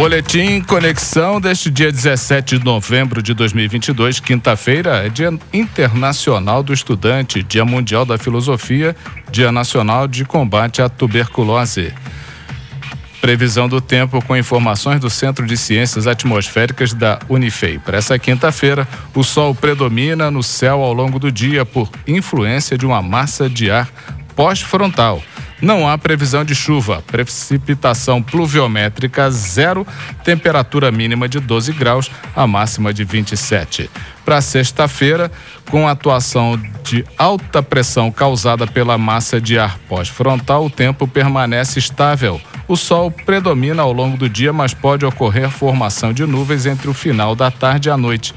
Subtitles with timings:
[0.00, 7.42] Boletim Conexão deste dia 17 de novembro de 2022, quinta-feira, é Dia Internacional do Estudante,
[7.42, 8.96] Dia Mundial da Filosofia,
[9.30, 11.92] Dia Nacional de Combate à Tuberculose.
[13.20, 17.78] Previsão do tempo com informações do Centro de Ciências Atmosféricas da Unifei.
[17.78, 22.86] Para essa quinta-feira, o sol predomina no céu ao longo do dia por influência de
[22.86, 23.86] uma massa de ar
[24.34, 25.22] pós-frontal.
[25.60, 29.86] Não há previsão de chuva, precipitação pluviométrica zero,
[30.24, 33.90] temperatura mínima de 12 graus, a máxima de 27.
[34.24, 35.30] Para sexta-feira,
[35.70, 41.78] com a atuação de alta pressão causada pela massa de ar pós-frontal, o tempo permanece
[41.78, 42.40] estável.
[42.66, 46.94] O sol predomina ao longo do dia, mas pode ocorrer formação de nuvens entre o
[46.94, 48.34] final da tarde e a noite.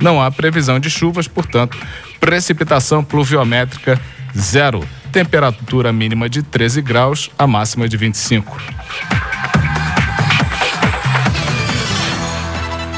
[0.00, 1.78] Não há previsão de chuvas, portanto,
[2.20, 3.98] precipitação pluviométrica
[4.36, 4.86] zero.
[5.16, 8.54] Temperatura mínima de 13 graus, a máxima de 25.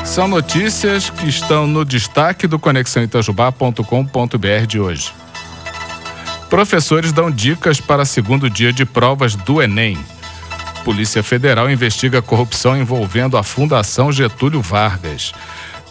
[0.05, 5.13] São notícias que estão no destaque do conexãoitajubá.com.br de hoje.
[6.51, 9.97] Professores dão dicas para segundo dia de provas do Enem.
[10.85, 15.33] Polícia Federal investiga corrupção envolvendo a Fundação Getúlio Vargas.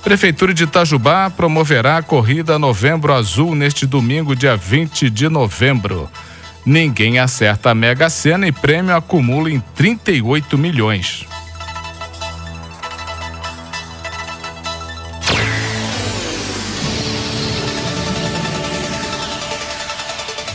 [0.08, 6.09] Prefeitura de Itajubá promoverá a corrida Novembro Azul neste domingo, dia 20 de novembro.
[6.66, 11.25] Ninguém acerta a Mega Sena e prêmio acumula em 38 milhões.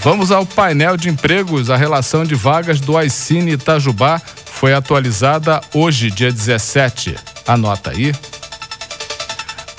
[0.00, 1.68] Vamos ao painel de empregos.
[1.68, 7.16] A relação de vagas do Aicine Itajubá foi atualizada hoje, dia 17.
[7.46, 8.14] Anota aí.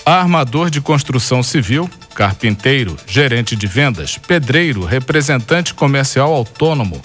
[0.05, 7.01] Armador de construção civil, carpinteiro, gerente de vendas, pedreiro, representante comercial autônomo,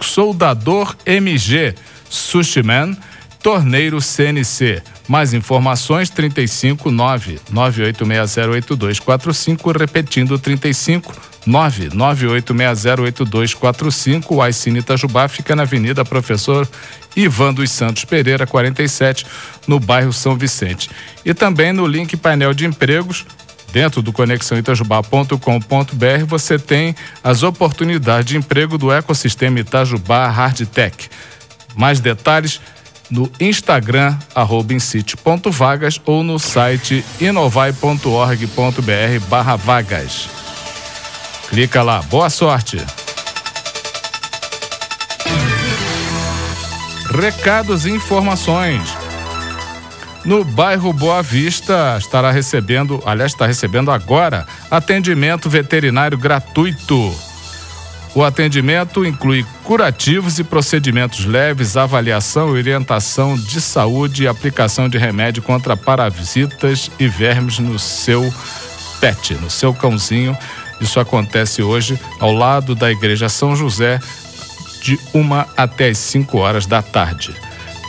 [0.00, 1.74] soldador MG,
[2.10, 2.94] sushiman,
[3.42, 4.82] torneiro CNC.
[5.08, 11.14] Mais informações 359 98608245 repetindo 35
[11.46, 14.24] 998608245.
[14.30, 16.68] O Aicine Itajubá fica na Avenida Professor
[17.14, 19.24] Ivan dos Santos Pereira, 47,
[19.66, 20.90] no bairro São Vicente.
[21.24, 23.24] E também no link painel de empregos,
[23.72, 31.08] dentro do conexãoitajubá.com.br, você tem as oportunidades de emprego do ecossistema Itajubá Hardtech.
[31.74, 32.60] Mais detalhes
[33.10, 40.35] no Instagram, arroba incite.vagas ou no site inovai.org.br barra vagas.
[41.48, 42.02] Clica lá.
[42.02, 42.78] Boa sorte.
[47.18, 48.82] Recados e informações.
[50.24, 57.14] No bairro Boa Vista estará recebendo, aliás, está recebendo agora, atendimento veterinário gratuito.
[58.12, 65.42] O atendimento inclui curativos e procedimentos leves, avaliação orientação de saúde e aplicação de remédio
[65.42, 68.32] contra parasitas e vermes no seu
[69.00, 70.36] pet, no seu cãozinho
[70.80, 74.00] isso acontece hoje ao lado da Igreja São José,
[74.82, 77.34] de uma até as 5 horas da tarde.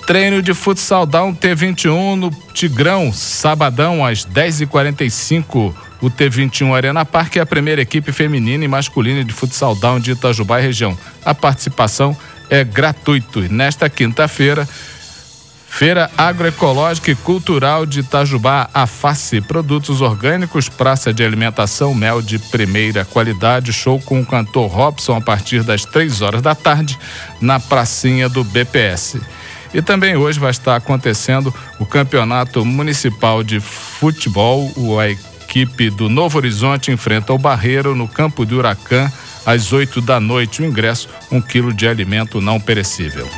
[0.08, 5.76] Treino de futsal Down T21 no Tigrão, sabadão às 10h45.
[6.02, 10.12] O T21 Arena Parque é a primeira equipe feminina e masculina de futsal Down de
[10.12, 10.98] Itajubá e região.
[11.26, 12.16] A participação
[12.50, 14.68] é gratuita nesta quinta-feira
[15.70, 22.40] Feira Agroecológica e Cultural de Itajubá, a face, produtos orgânicos, praça de alimentação, mel de
[22.40, 26.98] primeira qualidade, show com o cantor Robson a partir das três horas da tarde
[27.40, 29.22] na pracinha do BPS.
[29.72, 36.38] E também hoje vai estar acontecendo o Campeonato Municipal de Futebol, a equipe do Novo
[36.38, 39.12] Horizonte enfrenta o Barreiro no campo de Huracan
[39.46, 40.62] às 8 da noite.
[40.62, 43.30] O ingresso, um quilo de alimento não perecível.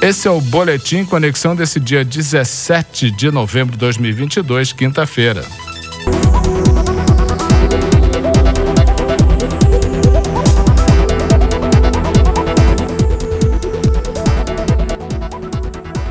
[0.00, 5.44] Esse é o Boletim Conexão desse dia 17 de novembro de 2022, quinta-feira.